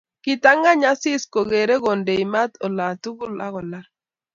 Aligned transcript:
Kitangany 0.23 0.83
Asisi 0.91 1.27
kokerei 1.33 1.81
kondei 1.83 2.23
mat 2.33 2.51
olatugul 2.65 3.35
akolal 3.45 3.85